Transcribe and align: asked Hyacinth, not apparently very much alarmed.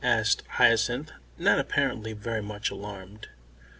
asked 0.03 0.41
Hyacinth, 0.53 1.11
not 1.37 1.59
apparently 1.59 2.11
very 2.11 2.41
much 2.41 2.71
alarmed. 2.71 3.27